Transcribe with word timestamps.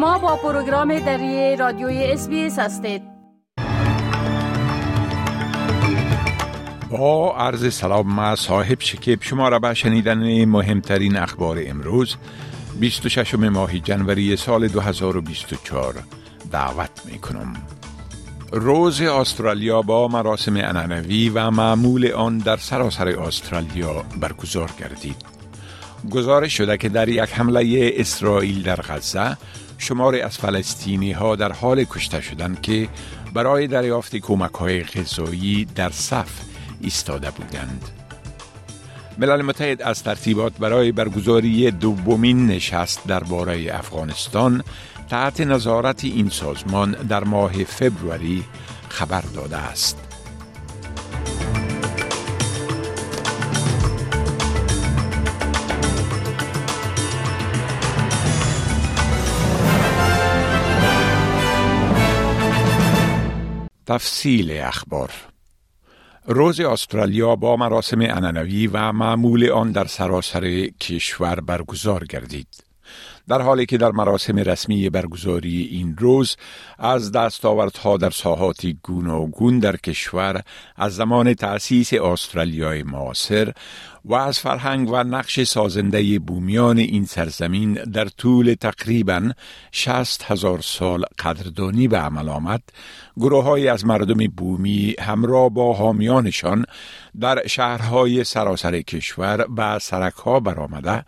شما 0.00 0.18
با 0.18 0.36
پروگرام 0.36 0.98
دری 0.98 1.56
رادیوی 1.56 2.04
اس 2.04 2.28
هستید 2.58 3.02
با 6.90 7.36
عرض 7.36 7.74
سلام 7.74 8.06
ما 8.06 8.36
صاحب 8.36 8.80
شکیب 8.80 9.22
شما 9.22 9.48
را 9.48 9.58
به 9.58 9.74
شنیدن 9.74 10.44
مهمترین 10.44 11.16
اخبار 11.16 11.58
امروز 11.66 12.16
26 12.80 13.34
ماه 13.34 13.78
جنوری 13.78 14.36
سال 14.36 14.68
2024 14.68 15.94
دعوت 16.52 16.90
می 17.04 17.18
کنم. 17.18 17.52
روز 18.52 19.00
استرالیا 19.00 19.82
با 19.82 20.08
مراسم 20.08 20.56
انعنوی 20.56 21.28
و 21.28 21.50
معمول 21.50 22.12
آن 22.12 22.38
در 22.38 22.56
سراسر 22.56 23.08
استرالیا 23.08 24.04
برگزار 24.20 24.70
گردید. 24.78 25.16
گزارش 26.10 26.56
شده 26.56 26.76
که 26.76 26.88
در 26.88 27.08
یک 27.08 27.32
حمله 27.32 27.92
اسرائیل 27.96 28.62
در 28.62 28.76
غزه 28.76 29.36
شمار 29.80 30.14
از 30.14 30.38
فلسطینی 30.38 31.12
ها 31.12 31.36
در 31.36 31.52
حال 31.52 31.84
کشته 31.84 32.20
شدند 32.20 32.60
که 32.60 32.88
برای 33.34 33.66
دریافت 33.66 34.16
کمک 34.16 34.54
های 34.54 34.82
غذایی 34.82 35.64
در 35.64 35.90
صف 35.90 36.30
ایستاده 36.80 37.30
بودند. 37.30 37.88
ملل 39.18 39.42
متحد 39.42 39.82
از 39.82 40.02
ترتیبات 40.02 40.52
برای 40.58 40.92
برگزاری 40.92 41.70
دومین 41.70 42.46
نشست 42.46 43.06
درباره 43.06 43.66
افغانستان 43.72 44.62
تحت 45.08 45.40
نظارت 45.40 46.04
این 46.04 46.28
سازمان 46.28 46.92
در 46.92 47.24
ماه 47.24 47.64
فبروری 47.64 48.44
خبر 48.88 49.20
داده 49.20 49.56
است. 49.56 50.09
تفصیل 63.90 64.50
اخبار 64.52 65.10
روز 66.26 66.60
استرالیا 66.60 67.36
با 67.36 67.56
مراسم 67.56 68.00
اننوی 68.00 68.66
و 68.66 68.92
معمول 68.92 69.50
آن 69.50 69.72
در 69.72 69.84
سراسر 69.84 70.66
کشور 70.80 71.40
برگزار 71.40 72.04
گردید. 72.04 72.64
در 73.28 73.42
حالی 73.42 73.66
که 73.66 73.78
در 73.78 73.90
مراسم 73.90 74.36
رسمی 74.36 74.90
برگزاری 74.90 75.62
این 75.62 75.96
روز 75.98 76.36
از 76.78 77.12
دستاوردها 77.12 77.96
در 77.96 78.10
ساحات 78.10 78.66
گوناگون 78.82 79.58
در 79.58 79.76
کشور 79.76 80.42
از 80.76 80.96
زمان 80.96 81.34
تأسیس 81.34 81.92
استرالیای 81.92 82.82
معاصر 82.82 83.52
و 84.04 84.14
از 84.14 84.38
فرهنگ 84.38 84.90
و 84.92 85.04
نقش 85.04 85.42
سازنده 85.42 86.18
بومیان 86.18 86.78
این 86.78 87.04
سرزمین 87.04 87.72
در 87.74 88.04
طول 88.04 88.54
تقریبا 88.60 89.30
شست 89.72 90.22
هزار 90.22 90.60
سال 90.60 91.04
قدردانی 91.18 91.88
به 91.88 91.98
عمل 91.98 92.28
آمد 92.28 92.62
گروه 93.16 93.44
های 93.44 93.68
از 93.68 93.86
مردم 93.86 94.26
بومی 94.26 94.94
همراه 95.00 95.48
با 95.48 95.72
حامیانشان 95.72 96.64
در 97.20 97.46
شهرهای 97.46 98.24
سراسر 98.24 98.80
کشور 98.80 99.46
و 99.56 99.78
سرک 99.78 100.14
ها 100.14 100.40
برآمده 100.40 101.04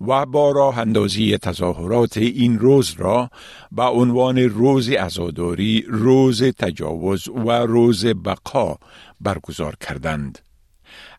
و 0.00 0.26
با 0.26 0.50
راه 0.50 0.78
اندازی 0.78 1.38
تظاهرات 1.38 2.16
این 2.16 2.58
روز 2.58 2.94
را 2.98 3.30
به 3.72 3.82
عنوان 3.82 4.38
روز 4.38 4.90
ازاداری، 4.90 5.84
روز 5.88 6.42
تجاوز 6.42 7.28
و 7.28 7.50
روز 7.50 8.06
بقا 8.06 8.76
برگزار 9.20 9.76
کردند. 9.76 10.38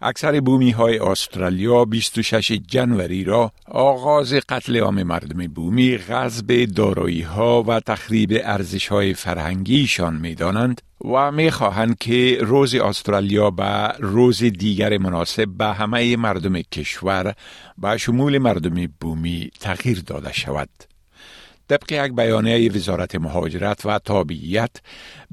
اکثر 0.01 0.39
بومی 0.39 0.71
های 0.71 0.99
استرالیا 0.99 1.85
26 1.85 2.51
جنوری 2.51 3.23
را 3.23 3.51
آغاز 3.67 4.33
قتل 4.33 4.77
عام 4.77 5.03
مردم 5.03 5.47
بومی 5.47 5.97
غضب 5.97 6.65
دارایی 6.65 7.21
ها 7.21 7.63
و 7.63 7.79
تخریب 7.79 8.41
ارزش 8.43 8.87
های 8.87 9.13
فرهنگیشان 9.13 10.15
می 10.15 10.35
دانند 10.35 10.81
و 11.13 11.31
می 11.31 11.51
خواهند 11.51 11.97
که 11.97 12.37
روز 12.41 12.75
استرالیا 12.75 13.49
به 13.49 13.87
روز 13.99 14.43
دیگر 14.43 14.97
مناسب 14.97 15.45
به 15.57 15.65
همه 15.65 16.17
مردم 16.17 16.61
کشور 16.61 17.33
به 17.77 17.97
شمول 17.97 18.37
مردم 18.37 18.87
بومی 19.01 19.51
تغییر 19.59 20.03
داده 20.07 20.33
شود. 20.33 20.69
طبق 21.69 21.91
یک 21.91 22.13
بیانیه 22.13 22.71
وزارت 22.71 23.15
مهاجرت 23.15 23.85
و 23.85 23.99
تابعیت 23.99 24.71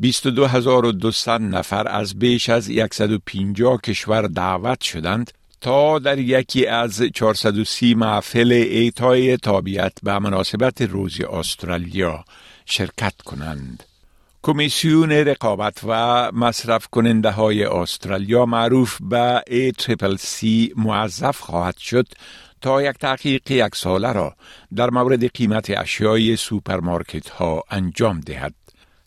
22200 0.03 1.28
نفر 1.28 1.88
از 1.88 2.19
بیش 2.19 2.48
از 2.48 2.70
150 2.93 3.81
کشور 3.81 4.22
دعوت 4.22 4.81
شدند 4.81 5.31
تا 5.60 5.98
در 5.98 6.19
یکی 6.19 6.66
از 6.66 7.03
430 7.15 7.94
محفل 7.94 8.53
ایتای 8.53 9.37
تابعیت 9.37 9.93
به 10.03 10.19
مناسبت 10.19 10.82
روز 10.82 11.20
استرالیا 11.20 12.25
شرکت 12.66 13.14
کنند. 13.25 13.82
کمیسیون 14.43 15.12
رقابت 15.12 15.81
و 15.88 16.32
مصرف 16.32 16.87
کننده 16.87 17.31
های 17.31 17.64
استرالیا 17.64 18.47
معروف 18.47 18.99
به 19.00 19.43
سی 20.19 20.72
موظف 20.76 21.41
خواهد 21.41 21.76
شد 21.76 22.09
تا 22.62 22.83
یک 22.83 22.99
تحقیق 22.99 23.50
یک 23.50 23.75
ساله 23.75 24.12
را 24.12 24.37
در 24.75 24.91
مورد 24.91 25.27
قیمت 25.34 25.71
اشیای 25.71 26.37
سوپرمارکت 26.37 27.28
ها 27.28 27.62
انجام 27.71 28.21
دهد. 28.21 28.55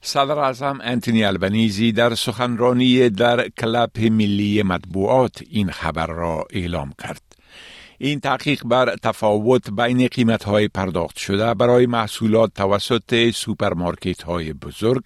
صدر 0.01 0.39
اعظم 0.39 0.79
انتونی 0.83 1.23
البنیزی 1.23 1.91
در 1.91 2.15
سخنرانی 2.15 3.09
در 3.09 3.49
کلب 3.49 3.99
ملی 3.99 4.63
مطبوعات 4.63 5.43
این 5.49 5.71
خبر 5.71 6.07
را 6.07 6.45
اعلام 6.49 6.93
کرد. 7.01 7.21
این 7.97 8.19
تحقیق 8.19 8.63
بر 8.63 8.95
تفاوت 8.95 9.69
بین 9.69 10.07
قیمت 10.07 10.43
های 10.43 10.67
پرداخت 10.67 11.17
شده 11.17 11.53
برای 11.53 11.85
محصولات 11.85 12.53
توسط 12.53 13.31
سوپرمارکت 13.31 14.23
های 14.23 14.53
بزرگ 14.53 15.03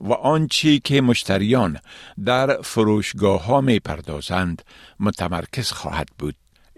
و 0.00 0.12
آنچه 0.12 0.78
که 0.78 1.00
مشتریان 1.00 1.78
در 2.24 2.62
فروشگاه 2.62 3.44
ها 3.44 3.60
می 3.60 3.78
پردازند 3.78 4.62
متمرکز 5.00 5.72
خواهد 5.72 6.08
بود. 6.18 6.34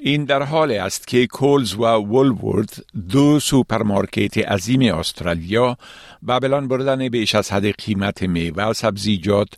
این 0.06 0.24
در 0.24 0.42
حال 0.42 0.70
است 0.70 1.06
که 1.06 1.26
Coles 1.26 1.74
و 1.74 1.84
Woolworths 1.84 2.84
دو 3.10 3.40
سوپرمارکت 3.40 4.38
عظیم 4.38 4.94
استرالیا 4.94 5.76
به 6.22 6.38
بلند 6.40 6.68
بردن 6.68 7.08
بیش 7.08 7.34
از 7.34 7.52
حد 7.52 7.70
قیمت 7.70 8.22
میوه 8.22 8.72
سبزیجات 8.72 9.48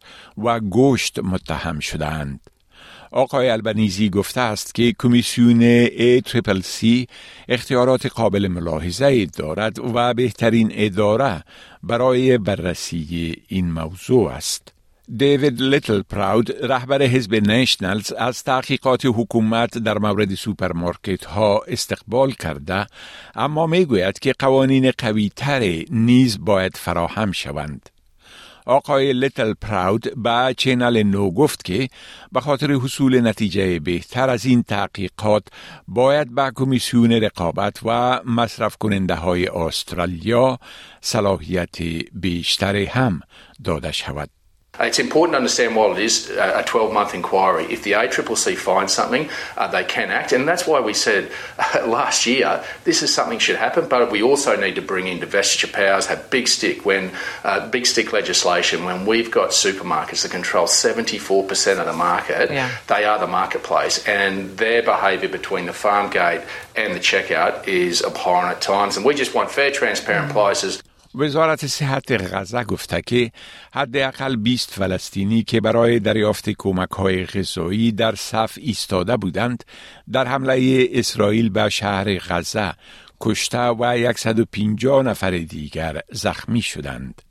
و 0.44 0.60
گوشت 0.60 1.18
متهم 1.18 1.80
شدند. 1.80 2.40
آقای 3.10 3.48
البنیزی 3.48 4.10
گفته 4.10 4.40
است 4.40 4.74
که 4.74 4.94
کمیسیون 4.98 5.88
سی 6.62 7.06
اختیارات 7.48 8.06
قابل 8.06 8.48
ملاحظه 8.48 9.26
دارد 9.26 9.78
و 9.94 10.14
بهترین 10.14 10.70
اداره 10.74 11.44
برای 11.82 12.38
بررسی 12.38 13.36
این 13.48 13.72
موضوع 13.72 14.30
است. 14.30 14.75
دیوید 15.14 15.62
لیتل 15.62 16.02
پراود 16.02 16.64
رهبر 16.64 17.02
حزب 17.02 17.34
Nationals 17.34 18.12
از 18.12 18.44
تحقیقات 18.44 19.02
حکومت 19.06 19.78
در 19.78 19.98
مورد 19.98 20.34
سوپرمارکت 20.34 21.24
ها 21.24 21.60
استقبال 21.68 22.32
کرده 22.32 22.86
اما 23.34 23.66
می 23.66 23.84
گوید 23.84 24.18
که 24.18 24.34
قوانین 24.38 24.92
قوی 24.98 25.30
تر 25.36 25.84
نیز 25.90 26.38
باید 26.40 26.76
فراهم 26.76 27.32
شوند. 27.32 27.90
آقای 28.66 29.12
لیتل 29.12 29.54
پراود 29.60 30.22
به 30.22 30.54
چینل 30.56 31.02
نو 31.02 31.30
گفت 31.30 31.64
که 31.64 31.88
به 32.32 32.40
خاطر 32.40 32.72
حصول 32.72 33.20
نتیجه 33.20 33.80
بهتر 33.80 34.30
از 34.30 34.44
این 34.44 34.62
تحقیقات 34.62 35.48
باید 35.88 36.34
به 36.34 36.52
کمیسیون 36.54 37.12
رقابت 37.12 37.80
و 37.84 38.20
مصرف 38.24 38.76
کننده 38.76 39.14
های 39.14 39.46
استرالیا 39.46 40.58
صلاحیت 41.00 41.76
بیشتر 42.12 42.76
هم 42.76 43.20
داده 43.64 43.92
شود. 43.92 44.35
It's 44.80 44.98
important 44.98 45.34
to 45.34 45.38
understand 45.38 45.76
while 45.76 45.92
it 45.92 45.98
is 45.98 46.30
a 46.30 46.62
12 46.64 46.92
month 46.92 47.14
inquiry, 47.14 47.66
if 47.70 47.82
the 47.82 47.92
ACCC 47.92 48.56
finds 48.56 48.92
something, 48.92 49.28
uh, 49.56 49.68
they 49.68 49.84
can 49.84 50.10
act. 50.10 50.32
And 50.32 50.46
that's 50.46 50.66
why 50.66 50.80
we 50.80 50.94
said 50.94 51.30
uh, 51.58 51.86
last 51.86 52.26
year 52.26 52.62
this 52.84 53.02
is 53.02 53.12
something 53.12 53.38
should 53.38 53.56
happen, 53.56 53.88
but 53.88 54.10
we 54.10 54.22
also 54.22 54.56
need 54.56 54.74
to 54.76 54.82
bring 54.82 55.06
in 55.06 55.18
divestiture 55.18 55.72
powers, 55.72 56.06
have 56.06 56.30
big 56.30 56.48
stick 56.48 56.84
when 56.84 57.10
uh, 57.44 57.68
big 57.68 57.86
stick 57.86 58.12
legislation. 58.12 58.84
When 58.84 59.06
we've 59.06 59.30
got 59.30 59.50
supermarkets 59.50 60.22
that 60.22 60.30
control 60.30 60.66
74% 60.66 61.78
of 61.78 61.86
the 61.86 61.92
market, 61.92 62.50
yeah. 62.50 62.76
they 62.86 63.04
are 63.04 63.18
the 63.18 63.26
marketplace, 63.26 64.06
and 64.06 64.56
their 64.58 64.82
behaviour 64.82 65.28
between 65.28 65.66
the 65.66 65.72
farm 65.72 66.10
gate 66.10 66.42
and 66.74 66.94
the 66.94 67.00
checkout 67.00 67.66
is 67.66 68.02
abhorrent 68.02 68.56
at 68.56 68.60
times. 68.60 68.96
And 68.96 69.04
we 69.04 69.14
just 69.14 69.34
want 69.34 69.50
fair, 69.50 69.70
transparent 69.70 70.30
mm. 70.30 70.32
prices. 70.32 70.82
وزارت 71.16 71.66
صحت 71.66 72.34
غزه 72.34 72.64
گفته 72.64 73.02
که 73.02 73.32
حداقل 73.74 74.36
20 74.36 74.72
فلسطینی 74.72 75.42
که 75.42 75.60
برای 75.60 75.98
دریافت 75.98 76.50
کمک 76.50 76.90
های 76.90 77.26
غذایی 77.26 77.92
در 77.92 78.14
صف 78.14 78.58
ایستاده 78.60 79.16
بودند 79.16 79.64
در 80.12 80.26
حمله 80.26 80.88
اسرائیل 80.92 81.48
به 81.48 81.68
شهر 81.68 82.18
غزه 82.18 82.72
کشته 83.20 83.58
و 83.58 84.12
150 84.16 85.02
نفر 85.02 85.30
دیگر 85.30 86.00
زخمی 86.12 86.62
شدند. 86.62 87.22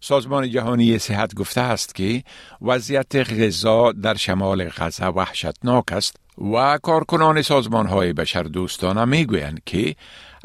سازمان 0.00 0.50
جهانی 0.50 0.98
صحت 0.98 1.34
گفته 1.34 1.60
است 1.60 1.94
که 1.94 2.22
وضعیت 2.62 3.16
غذا 3.16 3.92
در 3.92 4.14
شمال 4.14 4.68
غزه 4.68 5.06
وحشتناک 5.06 5.92
است 5.92 6.16
و 6.54 6.78
کارکنان 6.82 7.42
سازمان 7.42 7.86
های 7.86 8.12
بشر 8.12 8.42
دوستانه 8.42 9.04
می 9.04 9.24
گویند 9.24 9.60
که 9.66 9.94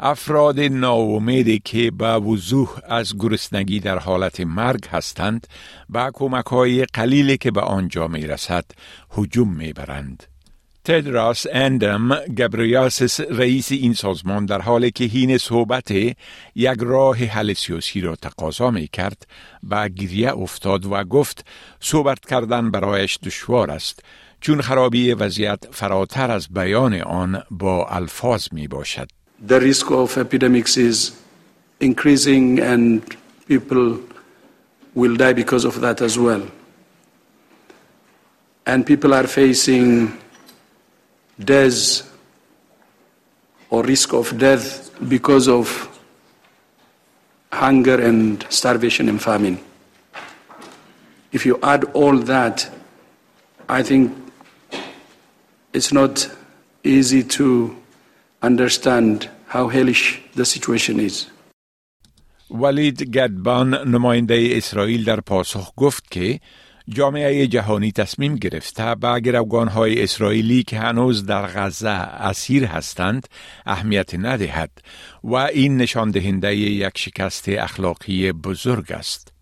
افراد 0.02 0.60
ناامیدی 0.60 1.58
که 1.64 1.90
به 1.90 2.06
وضوح 2.06 2.78
از 2.84 3.18
گرسنگی 3.18 3.80
در 3.80 3.98
حالت 3.98 4.40
مرگ 4.40 4.86
هستند 4.86 5.46
با 5.88 6.10
کمک 6.14 6.46
های 6.46 6.84
قلیلی 6.84 7.36
که 7.36 7.50
به 7.50 7.60
آنجا 7.60 8.08
می 8.08 8.26
رسد 8.26 8.64
حجوم 9.08 9.56
می 9.56 9.72
برند. 9.72 10.24
تدراس 10.84 11.46
اندم 11.52 12.14
گبریاسس 12.14 13.20
رئیس 13.20 13.72
این 13.72 13.94
سازمان 13.94 14.46
در 14.46 14.60
حالی 14.60 14.90
که 14.90 15.04
هین 15.04 15.38
صحبت 15.38 15.90
یک 16.54 16.78
راه 16.80 17.16
حل 17.16 17.52
سیاسی 17.52 18.00
را 18.00 18.16
تقاضا 18.16 18.70
می 18.70 18.88
کرد 18.88 19.26
به 19.62 19.88
گریه 19.88 20.32
افتاد 20.36 20.86
و 20.86 21.04
گفت 21.04 21.46
صحبت 21.80 22.20
کردن 22.20 22.70
برایش 22.70 23.18
دشوار 23.18 23.70
است 23.70 24.04
چون 24.40 24.60
خرابی 24.60 25.12
وضعیت 25.12 25.64
فراتر 25.72 26.30
از 26.30 26.48
بیان 26.48 26.94
آن 26.94 27.42
با 27.50 27.86
الفاظ 27.86 28.46
می 28.52 28.68
باشد. 28.68 29.19
The 29.40 29.58
risk 29.60 29.90
of 29.90 30.16
epidemics 30.18 30.76
is 30.76 31.18
increasing 31.80 32.58
and 32.58 33.16
people 33.46 34.00
will 34.94 35.16
die 35.16 35.32
because 35.32 35.64
of 35.64 35.80
that 35.80 36.02
as 36.02 36.18
well. 36.18 36.46
And 38.66 38.86
people 38.86 39.14
are 39.14 39.26
facing 39.26 40.18
death 41.38 42.06
or 43.70 43.82
risk 43.82 44.12
of 44.12 44.36
death 44.36 44.90
because 45.08 45.48
of 45.48 45.88
hunger 47.52 48.00
and 48.00 48.44
starvation 48.50 49.08
and 49.08 49.20
famine. 49.22 49.58
If 51.32 51.46
you 51.46 51.58
add 51.62 51.84
all 51.94 52.18
that, 52.18 52.68
I 53.68 53.82
think 53.82 54.12
it's 55.72 55.92
not 55.92 56.28
easy 56.82 57.22
to 57.22 57.76
understand 58.42 59.28
how 59.46 59.68
hellish 59.68 60.22
the 60.36 60.44
situation 60.44 60.98
is. 61.00 61.26
ولید 62.50 63.02
گدبان 63.02 63.74
نماینده 63.88 64.48
اسرائیل 64.52 65.04
در 65.04 65.20
پاسخ 65.20 65.72
گفت 65.76 66.10
که 66.10 66.40
جامعه 66.88 67.46
جهانی 67.46 67.92
تصمیم 67.92 68.36
گرفته 68.36 68.94
به 68.94 69.44
های 69.74 70.02
اسرائیلی 70.02 70.62
که 70.62 70.78
هنوز 70.78 71.26
در 71.26 71.46
غزه 71.46 71.88
اسیر 71.88 72.64
هستند 72.64 73.28
اهمیت 73.66 74.14
ندهد 74.14 74.70
و 75.24 75.34
این 75.34 75.76
نشان 75.76 76.10
دهنده 76.10 76.56
یک 76.56 76.98
شکست 76.98 77.44
اخلاقی 77.48 78.32
بزرگ 78.32 78.92
است. 78.92 79.32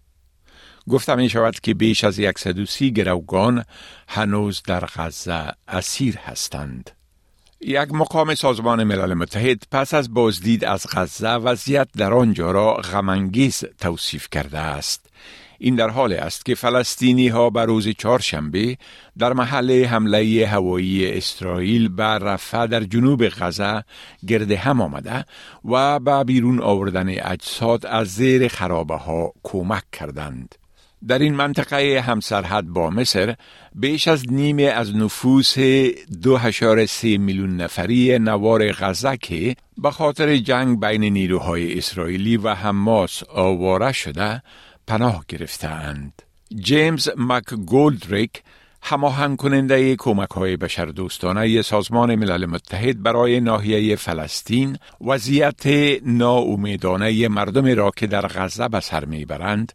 گفتم 0.89 1.17
می 1.17 1.29
شود 1.29 1.61
که 1.61 1.75
بیش 1.75 2.05
از 2.05 2.21
130 2.37 2.93
گروگان 2.93 3.65
هنوز 4.09 4.63
در 4.63 4.85
غزه 4.85 5.53
اسیر 5.69 6.17
هستند. 6.17 6.98
یک 7.61 7.93
مقام 7.93 8.35
سازمان 8.35 8.85
ملل 8.85 9.15
متحد 9.15 9.63
پس 9.71 9.95
از 9.95 10.15
بازدید 10.15 10.65
از 10.65 10.87
غزه 10.93 11.35
وضعیت 11.35 11.89
در 11.97 12.13
آنجا 12.13 12.51
را 12.51 12.75
غمانگیز 12.75 13.65
توصیف 13.81 14.29
کرده 14.31 14.59
است. 14.59 15.11
این 15.59 15.77
در 15.77 15.89
حال 15.89 16.13
است 16.13 16.45
که 16.45 16.55
فلسطینی 16.55 17.29
ها 17.29 17.51
بر 17.51 17.67
روز 17.67 17.89
چهارشنبه 17.89 18.77
در 19.19 19.33
محل 19.33 19.85
حمله 19.85 20.47
هوایی 20.47 21.11
اسرائیل 21.11 21.89
بر 21.89 22.19
رفع 22.19 22.67
در 22.67 22.85
جنوب 22.85 23.29
غزه 23.29 23.85
گرد 24.27 24.51
هم 24.51 24.81
آمده 24.81 25.25
و 25.65 25.99
به 26.01 26.25
بیرون 26.25 26.61
آوردن 26.61 27.09
اجساد 27.09 27.87
از 27.87 28.09
زیر 28.09 28.49
خرابه 28.49 28.97
ها 28.97 29.33
کمک 29.43 29.83
کردند. 29.93 30.55
در 31.07 31.19
این 31.19 31.35
منطقه 31.35 32.05
همسرحد 32.07 32.67
با 32.67 32.91
مصر 32.91 33.35
بیش 33.75 34.09
از 34.09 34.33
نیمه 34.33 34.63
از 34.63 34.97
نفوس 34.97 35.59
دو 36.23 36.39
سه 36.87 37.19
میلیون 37.19 37.57
نفری 37.57 38.19
نوار 38.19 38.73
غزه 38.73 39.17
که 39.17 39.57
به 39.79 39.91
خاطر 39.91 40.37
جنگ 40.37 40.81
بین 40.81 41.05
نیروهای 41.05 41.79
اسرائیلی 41.79 42.37
و 42.37 42.55
حماس 42.55 43.23
آواره 43.23 43.93
شده 43.93 44.43
پناه 44.87 45.25
گرفتند. 45.29 46.23
جیمز 46.55 47.09
مک 47.17 47.55
گولدریک 47.55 48.43
هماهنگ 48.83 49.37
کننده 49.37 49.97
کمک 49.97 50.31
های 50.31 50.57
بشر 50.57 50.85
دوستانه 50.85 51.63
سازمان 51.63 52.15
ملل 52.15 52.47
متحد 52.47 53.03
برای 53.03 53.41
ناحیه 53.41 53.97
فلسطین 53.97 54.77
وضعیت 55.07 55.67
ناامیدانه 56.07 57.29
مردم 57.29 57.67
را 57.67 57.91
که 57.97 58.07
در 58.07 58.27
غزه 58.27 58.69
به 58.69 58.81
سر 58.81 59.05
می‌برند 59.05 59.73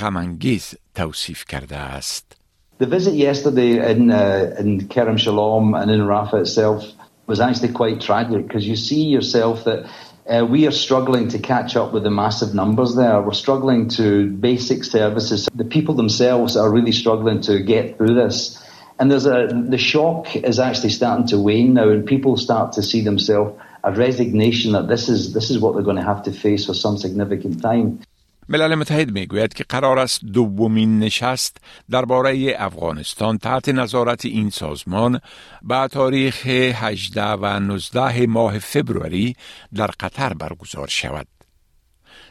غمانگیز 0.00 0.74
توصیف 0.94 1.44
کرده 1.44 1.76
است. 1.76 2.36
The 2.80 2.86
visit 2.86 3.14
yesterday 3.14 3.72
in, 3.92 4.10
uh, 4.10 4.54
in 4.58 4.88
Kerem 4.88 5.16
Shalom 5.16 5.74
and 5.74 5.88
in 5.90 6.00
Rafah 6.00 6.40
itself 6.40 6.84
was 7.26 7.38
actually 7.40 7.72
quite 7.72 8.00
tragic 8.00 8.40
because 8.46 8.66
you 8.66 8.76
see 8.76 9.04
yourself 9.16 9.64
that 9.64 9.80
Uh, 10.24 10.46
we 10.48 10.68
are 10.68 10.72
struggling 10.72 11.28
to 11.28 11.38
catch 11.38 11.74
up 11.74 11.92
with 11.92 12.04
the 12.04 12.10
massive 12.10 12.54
numbers 12.54 12.94
there. 12.94 13.20
We're 13.20 13.32
struggling 13.32 13.88
to 13.90 14.30
basic 14.30 14.84
services. 14.84 15.48
The 15.52 15.64
people 15.64 15.94
themselves 15.94 16.56
are 16.56 16.70
really 16.70 16.92
struggling 16.92 17.40
to 17.42 17.60
get 17.60 17.98
through 17.98 18.14
this. 18.14 18.62
And 19.00 19.10
there's 19.10 19.26
a, 19.26 19.48
the 19.50 19.78
shock 19.78 20.36
is 20.36 20.60
actually 20.60 20.90
starting 20.90 21.26
to 21.28 21.38
wane 21.38 21.74
now 21.74 21.88
and 21.88 22.06
people 22.06 22.36
start 22.36 22.74
to 22.74 22.82
see 22.82 23.00
themselves 23.00 23.60
a 23.82 23.92
resignation 23.92 24.72
that 24.72 24.86
this 24.86 25.08
is, 25.08 25.32
this 25.32 25.50
is 25.50 25.58
what 25.58 25.74
they're 25.74 25.82
going 25.82 25.96
to 25.96 26.04
have 26.04 26.22
to 26.24 26.32
face 26.32 26.66
for 26.66 26.74
some 26.74 26.98
significant 26.98 27.60
time. 27.60 28.00
ملل 28.48 28.74
متحد 28.74 29.10
می‌گوید 29.10 29.54
که 29.54 29.64
قرار 29.64 29.98
است 29.98 30.24
دومین 30.24 30.98
نشست 30.98 31.56
درباره 31.90 32.54
افغانستان 32.58 33.38
تحت 33.38 33.68
نظارت 33.68 34.24
این 34.24 34.50
سازمان 34.50 35.20
به 35.62 35.88
تاریخ 35.88 36.46
18 36.46 37.24
و 37.24 37.60
19 37.60 38.26
ماه 38.26 38.58
فبروری 38.58 39.36
در 39.74 39.86
قطر 39.86 40.34
برگزار 40.34 40.88
شود. 40.88 41.26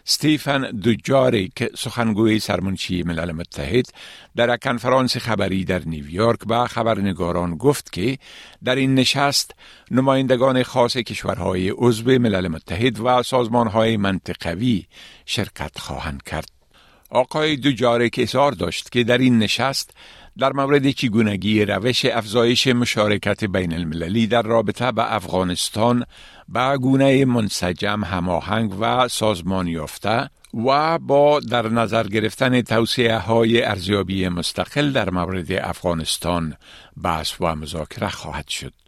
ستیفن 0.06 0.72
دوجاریک 0.72 1.76
سخنگوی 1.78 2.40
سرمنشی 2.40 3.04
ملل 3.04 3.32
متحد 3.32 3.86
در 4.36 4.58
کنفرانس 4.58 5.18
خبری 5.18 5.66
در 5.66 5.82
نیویورک 5.86 6.40
به 6.48 6.68
خبرنگاران 6.68 7.56
گفت 7.56 7.92
که 7.92 8.18
در 8.64 8.76
این 8.76 8.96
نشست 8.96 9.56
نمایندگان 9.92 10.64
خاص 10.64 10.98
کشورهای 10.98 11.70
عضو 11.70 12.20
ملل 12.20 12.48
متحد 12.48 13.00
و 13.00 13.24
سازمانهای 13.24 13.98
منطقوی 13.98 14.86
شرکت 15.26 15.80
خواهند 15.80 16.24
کرد. 16.24 16.50
آقای 17.10 17.56
دوجارک 17.56 18.16
اظهار 18.18 18.52
داشت 18.52 18.92
که 18.92 19.04
در 19.04 19.18
این 19.18 19.40
نشست 19.40 19.94
در 20.38 20.54
مورد 20.54 20.92
چگونگی 20.92 21.66
روش 21.66 22.06
افزایش 22.06 22.68
مشارکت 22.68 23.44
بین 23.44 23.74
المللی 23.74 24.28
در 24.28 24.42
رابطه 24.42 24.92
به 24.92 25.14
افغانستان 25.14 26.06
به 26.50 26.78
گونه 26.78 27.26
منسجم 27.26 28.04
هماهنگ 28.04 28.76
و 28.80 29.08
سازمان 29.08 29.68
یافته 29.68 30.30
و 30.54 31.00
با 31.00 31.40
در 31.40 31.70
نظر 31.70 32.08
گرفتن 32.08 32.62
توصیه 32.62 33.18
های 33.18 33.64
ارزیابی 33.64 34.30
مستقل 34.30 34.92
در 34.92 35.10
مورد 35.10 35.52
افغانستان 35.52 36.56
بحث 37.04 37.34
و 37.40 37.56
مذاکره 37.56 38.10
خواهد 38.10 38.48
شد. 38.48 38.81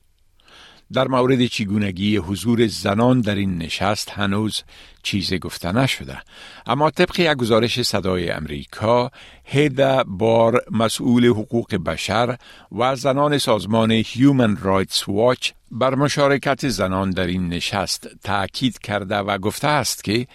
در 0.94 1.08
مورد 1.08 1.46
چگونگی 1.46 2.18
حضور 2.18 2.68
زنان 2.68 3.22
در 3.22 3.36
این 3.36 3.58
نشست 3.58 4.10
هنوز 4.10 4.64
چیزی 5.04 5.40
گفته 5.40 5.72
نشده 5.72 6.18
اما 6.66 6.92
طبق 6.92 7.20
یک 7.20 7.34
گزارش 7.38 7.82
صدای 7.82 8.32
امریکا 8.32 9.12
هیدا 9.44 10.04
بار 10.08 10.62
مسئول 10.72 11.26
حقوق 11.26 11.76
بشر 11.76 12.38
و 12.72 12.96
زنان 12.96 13.38
سازمان 13.38 13.92
هیومن 13.92 14.58
رایتس 14.62 15.10
واچ 15.10 15.52
بر 15.72 15.96
مشارکت 15.96 16.68
زنان 16.68 17.10
در 17.10 17.28
این 17.28 17.50
نشست 17.50 18.08
تأکید 18.24 18.80
کرده 18.80 19.18
و 19.18 19.38
گفته 19.38 19.68
است 19.68 20.04
که 20.04 20.28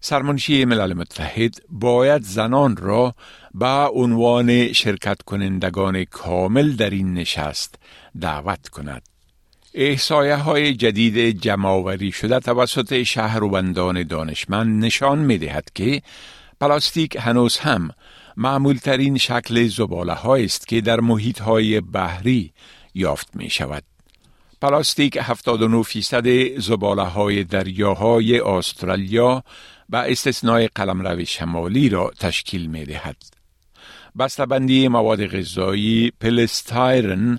سرمنشی 0.00 0.64
ملل 0.64 0.92
متحد 0.92 1.54
باید 1.68 2.22
زنان 2.22 2.76
را 2.76 3.14
به 3.54 3.88
عنوان 3.94 4.72
شرکت 4.72 5.22
کنندگان 5.22 6.04
کامل 6.04 6.72
در 6.72 6.90
این 6.90 7.14
نشست 7.14 7.74
دعوت 8.20 8.68
کند. 8.68 9.15
احسایه 9.78 10.36
های 10.36 10.74
جدید 10.74 11.42
جمعآوری 11.42 12.12
شده 12.12 12.40
توسط 12.40 13.02
شهروندان 13.02 14.02
دانشمند 14.02 14.84
نشان 14.84 15.18
می 15.18 15.38
دهد 15.38 15.68
که 15.74 16.02
پلاستیک 16.60 17.16
هنوز 17.20 17.58
هم 17.58 17.90
معمولترین 18.36 19.18
شکل 19.18 19.68
زباله 19.68 20.26
است 20.26 20.68
که 20.68 20.80
در 20.80 21.00
محیط 21.00 21.42
های 21.42 21.80
بحری 21.80 22.52
یافت 22.94 23.28
می 23.34 23.50
شود. 23.50 23.82
پلاستیک 24.62 25.18
79 25.22 25.82
فیصد 25.82 26.58
زباله 26.58 27.02
های 27.02 27.44
دریاهای 27.44 28.40
استرالیا 28.40 29.44
به 29.88 29.98
استثنای 29.98 30.68
قلمرو 30.74 31.24
شمالی 31.24 31.88
را 31.88 32.12
تشکیل 32.20 32.66
می 32.66 32.84
دهد. 32.84 33.16
بسته‌بندی 34.18 34.88
مواد 34.88 35.26
غذایی 35.26 36.12
پلستایرن 36.20 37.38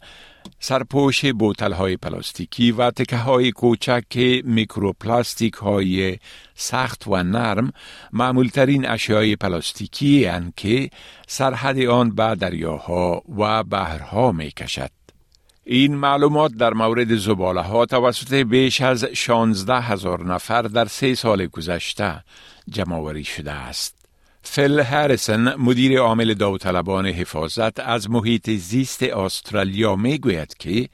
سرپوش 0.60 1.25
بوتل 1.25 1.74
های 1.74 1.98
پلاستیکی 1.98 2.72
و 2.72 2.92
تکه 2.92 3.18
های 3.18 3.51
کوچک 3.51 4.42
میکروپلاستیک 4.44 5.54
های 5.54 6.18
سخت 6.56 7.08
و 7.08 7.24
نرم 7.24 7.72
معمولترین 8.13 8.88
اشیای 8.88 9.36
پلاستیکی 9.36 10.25
هستند 10.38 10.54
که 10.56 10.89
سرحد 11.27 11.80
آن 11.80 12.16
به 12.16 12.36
دریاها 12.36 13.24
و 13.38 13.63
بحرها 13.63 14.32
می 14.32 14.51
کشد. 14.51 14.92
این 15.63 15.96
معلومات 15.96 16.51
در 16.51 16.74
مورد 16.74 17.16
زباله 17.16 17.62
ها 17.62 17.86
توسط 17.86 18.34
بیش 18.34 18.82
از 18.82 19.06
16 19.06 19.82
هزار 19.82 20.25
نفر 20.25 20.62
در 20.62 20.86
سه 20.86 21.16
سال 21.16 21.48
گذشته 21.48 22.24
جمعوری 22.70 23.24
شده 23.24 23.51
است. 23.51 23.97
فل 24.50 24.80
هریسن 24.80 25.56
مدیر 25.56 26.00
عامل 26.00 26.34
داوطلبان 26.34 27.06
حفاظت 27.06 27.80
از 27.80 28.10
محیط 28.10 28.50
زیست 28.50 29.04
استرالیا 29.04 29.96
می 29.96 30.18
گوید 30.18 30.58
که 30.58 30.89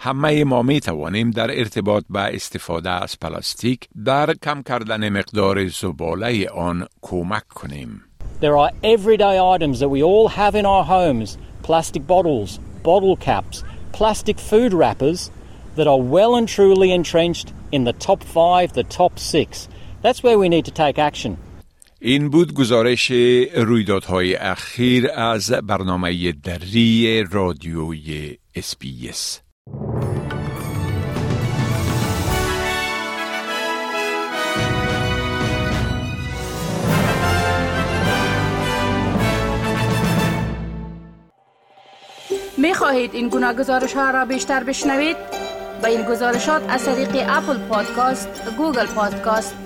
همه 0.00 0.44
ما 0.44 0.62
می 0.62 0.80
توانیم 0.80 1.30
در 1.30 1.58
ارتباط 1.58 2.04
به 2.10 2.20
استفاده 2.20 2.90
از 2.90 3.18
پلاستیک 3.20 3.88
در 4.04 4.34
کم 4.34 4.62
کردن 4.62 5.08
مقدار 5.08 5.68
زباله 5.68 6.48
آن 6.48 6.86
کمک 7.02 7.48
کنیم. 7.48 8.02
There 8.40 8.56
are 8.56 8.70
everyday 8.84 9.38
items 9.56 9.80
that 9.80 9.88
we 9.88 10.02
all 10.02 10.28
have 10.28 10.54
in 10.54 10.66
our 10.66 10.84
homes 10.84 11.38
plastic 11.62 12.06
bottles, 12.06 12.58
bottle 12.82 13.16
caps, 13.16 13.64
plastic 13.92 14.38
food 14.38 14.72
wrappers 14.72 15.30
that 15.76 15.86
are 15.86 16.02
well 16.14 16.32
and 16.38 16.48
truly 16.48 16.90
entrenched 16.92 17.52
in 17.72 17.84
the 17.84 17.92
top 18.08 18.20
five, 18.22 18.72
the 18.72 18.84
top 19.00 19.18
six. 19.18 19.68
That's 20.02 20.22
where 20.22 20.38
we 20.38 20.48
need 20.48 20.64
to 20.66 20.74
take 20.84 20.98
action. 20.98 21.32
این 22.06 22.30
بود 22.30 22.54
گزارش 22.54 23.10
رویدادهای 23.56 24.34
اخیر 24.34 25.10
از 25.10 25.50
برنامه 25.50 26.32
دری 26.32 27.24
رادیوی 27.30 28.38
اس 28.54 28.71
بی 28.71 29.06
اس. 29.06 29.40
می 42.58 42.74
خواهید 42.74 43.14
این 43.14 43.28
گونه 43.28 43.54
گزارش 43.54 43.94
ها 43.94 44.10
را 44.10 44.24
بیشتر 44.24 44.64
بشنوید؟ 44.64 45.16
به 45.82 45.88
این 45.88 46.02
گزارشات 46.02 46.62
از 46.68 46.84
طریق 46.84 47.26
Apple 47.28 47.58
Podcast، 47.58 48.28
Google 48.56 48.86
Podcast، 48.86 49.65